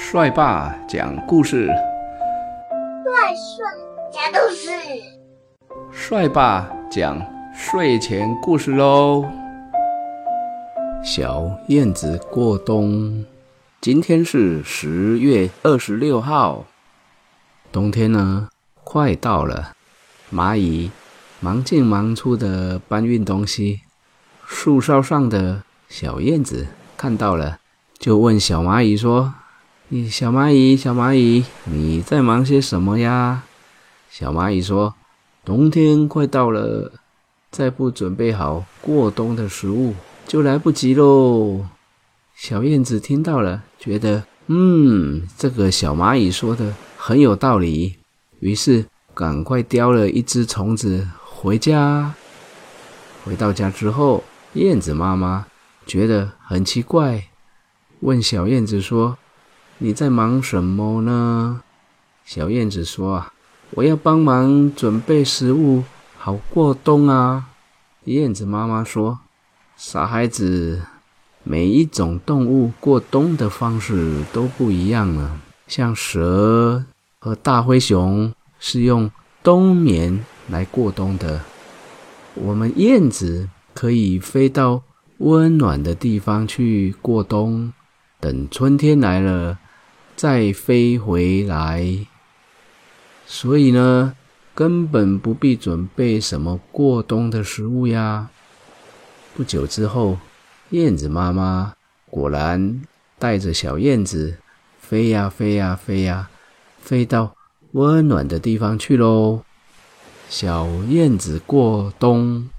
[0.00, 3.66] 帅爸讲故事，帅帅
[4.12, 4.70] 讲故事，
[5.92, 7.20] 帅爸讲
[7.52, 9.28] 睡前故事喽。
[11.04, 13.26] 小燕子过冬，
[13.80, 16.64] 今天是十月二十六号，
[17.72, 18.48] 冬天呢
[18.84, 19.72] 快到了，
[20.32, 20.92] 蚂蚁
[21.40, 23.80] 忙进忙出的搬运东西，
[24.46, 27.58] 树梢上的小燕子看到了，
[27.98, 29.34] 就问小蚂蚁说。
[29.90, 33.44] 你小蚂蚁，小蚂蚁，你在忙些什么呀？
[34.10, 34.94] 小蚂蚁说
[35.46, 36.92] ：“冬天快到了，
[37.50, 39.94] 再不准备好过冬的食物，
[40.26, 41.64] 就来不及喽。”
[42.36, 47.96] 小燕子听到了，觉得嗯，这个小蚂蚁说的很有道理，
[48.40, 52.14] 于是赶快叼了一只虫子回家。
[53.24, 55.46] 回到家之后，燕子妈妈
[55.86, 57.28] 觉得很奇怪，
[58.00, 59.16] 问小燕子说。
[59.80, 61.62] 你在忙什么呢？
[62.24, 63.32] 小燕子说：“啊，
[63.70, 65.84] 我要帮忙准备食物，
[66.16, 67.50] 好过冬啊。”
[68.06, 69.20] 燕子妈妈说
[69.78, 70.82] ：“傻孩子，
[71.44, 75.40] 每一种动物过冬的方式都不一样呢。
[75.68, 76.84] 像蛇
[77.20, 79.08] 和大灰熊是用
[79.44, 81.42] 冬眠来过冬的，
[82.34, 84.82] 我们燕子可以飞到
[85.18, 87.72] 温暖的地方去过冬，
[88.18, 89.56] 等春天来了。”
[90.18, 92.04] 再飞回来，
[93.24, 94.16] 所以呢，
[94.52, 98.28] 根本不必准备什么过冬的食物呀。
[99.36, 100.18] 不久之后，
[100.70, 101.72] 燕子妈妈
[102.10, 102.82] 果然
[103.16, 104.38] 带着小燕子
[104.80, 106.28] 飞呀飞呀飞呀，
[106.80, 107.36] 飞到
[107.70, 109.44] 温暖的地方去喽。
[110.28, 112.50] 小燕子过冬。